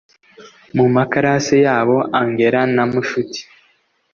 mumaclass 0.75 1.47
yabo 1.65 1.97
angella 2.19 2.61
na 2.75 2.83
mushuti 2.91 3.41